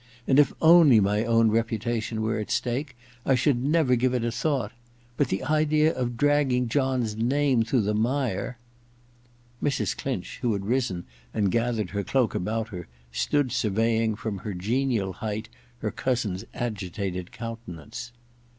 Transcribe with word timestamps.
and 0.27 0.39
if 0.39 0.51
only 0.63 0.99
my 0.99 1.23
own 1.23 1.51
reputation 1.51 2.23
were 2.23 2.39
at 2.39 2.49
stake, 2.49 2.97
I 3.23 3.35
should 3.35 3.63
never 3.63 3.95
give 3.95 4.15
it 4.15 4.23
a 4.25 4.31
thought... 4.31 4.71
but 5.15 5.27
the 5.27 5.43
idea 5.43 5.93
of 5.93 6.17
dragging 6.17 6.67
John's 6.69 7.15
name 7.15 7.61
through 7.61 7.81
the 7.83 7.93
mire...' 7.93 8.57
Mrs. 9.63 9.95
Clinch, 9.95 10.39
who 10.41 10.53
had 10.53 10.65
risen 10.65 11.03
and 11.35 11.51
gathered 11.51 11.91
her 11.91 12.03
cloak 12.03 12.33
about 12.33 12.69
her, 12.69 12.87
stood 13.11 13.51
surveying 13.51 14.15
from 14.15 14.39
her 14.39 14.55
genial 14.55 15.13
height 15.13 15.49
her 15.81 15.91
cousin's 15.91 16.45
agitated 16.55 17.31
countenance. 17.31 18.11